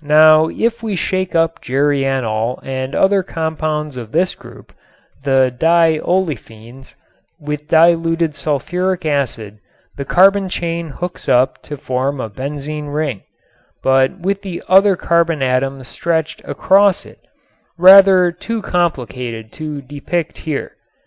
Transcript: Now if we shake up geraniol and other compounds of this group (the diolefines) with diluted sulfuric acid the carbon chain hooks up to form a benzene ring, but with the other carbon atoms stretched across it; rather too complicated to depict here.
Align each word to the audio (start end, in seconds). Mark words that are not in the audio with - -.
Now 0.00 0.46
if 0.46 0.82
we 0.82 0.96
shake 0.96 1.34
up 1.34 1.60
geraniol 1.62 2.60
and 2.62 2.94
other 2.94 3.22
compounds 3.22 3.98
of 3.98 4.10
this 4.10 4.34
group 4.34 4.72
(the 5.22 5.54
diolefines) 5.54 6.94
with 7.38 7.68
diluted 7.68 8.30
sulfuric 8.34 9.04
acid 9.04 9.58
the 9.98 10.06
carbon 10.06 10.48
chain 10.48 10.88
hooks 10.88 11.28
up 11.28 11.60
to 11.64 11.76
form 11.76 12.22
a 12.22 12.30
benzene 12.30 12.86
ring, 12.88 13.20
but 13.82 14.18
with 14.18 14.40
the 14.40 14.62
other 14.66 14.96
carbon 14.96 15.42
atoms 15.42 15.88
stretched 15.88 16.40
across 16.48 17.04
it; 17.04 17.18
rather 17.76 18.32
too 18.32 18.62
complicated 18.62 19.52
to 19.52 19.82
depict 19.82 20.38
here. 20.38 20.72